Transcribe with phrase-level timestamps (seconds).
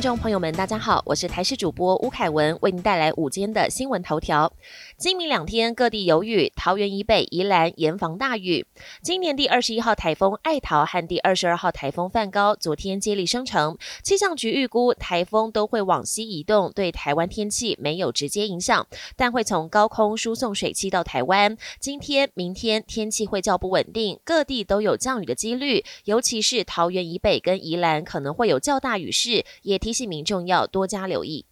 [0.00, 4.50] 众朋友们，大家好，我是台视主播吴凯文，为您带来午间的新闻头条。
[4.96, 8.66] 今明两天各地有雨，桃园以北、宜兰严防大雨。
[9.02, 18.86] 今年第二十一号台风爱桃和第二十二号台风梵高昨天接力生成，气象局预估台风都会往西移动，对台湾天气没有直接影响，
[19.16, 21.58] 但会从高空输送水汽到台湾。
[21.78, 31.46] 今天、明天天气会较不稳定，各地都有降雨的几率，尤其是桃园以北跟宜兰可能会有较大雨势，也提醒民众要多加留意。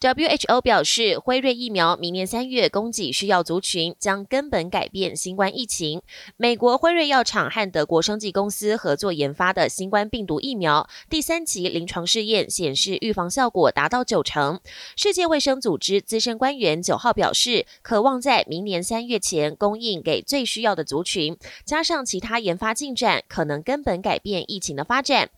[0.00, 6.02] WHO 表示，辉瑞疫苗明年三月供给需要族群将根本改变新冠疫情。
[6.36, 14.60] 美国辉瑞药厂和德国生技公司合作研发的新冠病毒疫苗第三期临床试验显示，预防效果达到九成。
[14.94, 25.30] 世界卫生组织资深官员九号表示，渴望在明年三月前供应给最需要的族群，加上其他研发进展，可能根本改变疫情的发展。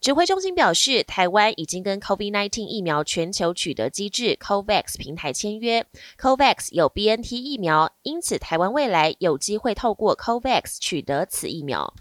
[0.00, 5.84] 指挥中心表示，台湾已经跟 COVID-19 疫苗全球取得机制 COVAX 平台签约
[6.16, 11.92] ，COVAX 有 BNT 疫苗，因此台湾未来有机会透过 COVAX 取得此疫苗。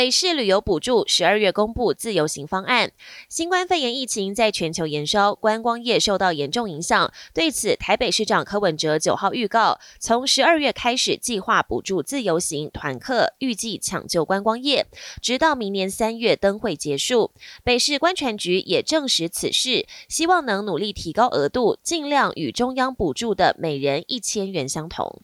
[0.00, 2.92] 北市旅游补助十二月公布自由行方案。
[3.28, 7.12] 新冠肺炎疫情在全球延烧，观光业受到严重影响。
[7.34, 14.86] 对此，台北市长柯文哲九号预告，从十二月开始计划补助自由行团客，预计抢救观光业，
[15.20, 17.32] 直到明年三月灯会结束。
[17.62, 25.20] 北市观船局也证实此事，希望能努力提高额度，尽量与中央补助的每人一千元相同。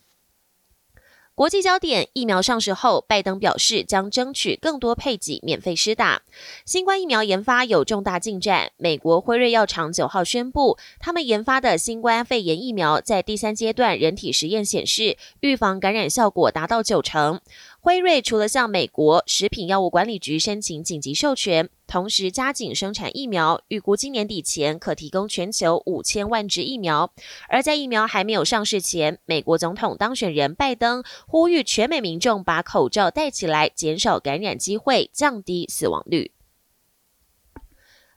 [1.36, 6.22] 国际焦点：疫苗上市后，拜登表示将争取更多配给免费施打。
[6.64, 8.72] 新冠疫苗研发有重大进展。
[8.78, 17.38] 美国辉瑞药厂九号宣布，他们研发的新冠肺炎疫苗在第三阶段人体实验显示，预防感染效果达到九成。
[17.86, 27.12] 辉瑞除了向美国食品药物管理局申请紧急授权，同时加紧生产疫苗，预估今年底前可提供全球五千万支疫苗。
[27.48, 36.32] 而在疫苗还没有上市前，美国总统当选人拜登呼吁全美民众把口罩戴起来，减少感染机会，降低死亡率。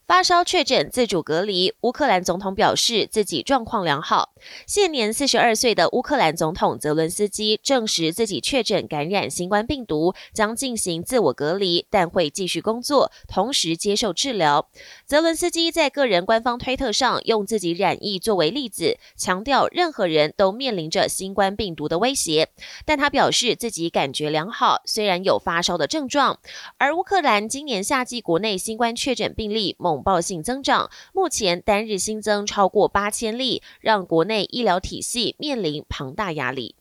[0.09, 4.31] 发烧确诊自主隔离，乌克兰总统表示自己状况良好。
[4.65, 14.67] 现年四十二岁的乌克兰总统泽伦斯基证实自己确诊感染新冠病毒，将进行自我隔离，但会继续工作，同时接受治疗。
[15.05, 22.49] 泽伦斯基在个人官方推特上用自己染疫作为例子，强调任何人都面临着新冠病毒的威胁，
[22.83, 26.39] 但他表示自己感觉良好，虽然有发烧的症状。
[26.79, 29.98] 而乌克兰今年夏季国内新冠确诊病例猛。
[29.99, 36.75] 恐爆性增长，目前单日新增超过八千例，让国内医疗体系面临庞大压力。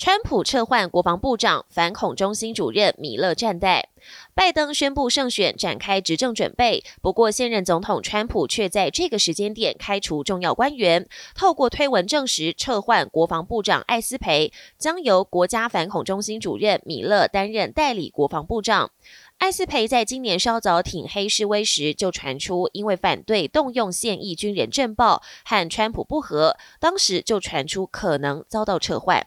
[0.00, 3.90] 川普撤换国防部长，反恐中心主任米勒战代。
[4.32, 6.82] 拜登宣布胜选，展开执政准备。
[7.02, 18.92] 不过，现任总统川普却在这个时间点开除重要官员，透过推文证实撤换国防部长艾斯培，将由国家反恐中心主任米勒担任代理国防部长。
[19.36, 29.26] 艾斯培在今年稍早挺黑示威时，就传出因为反对动用现役军人政报和川普不和，当时就传出可能遭到撤换。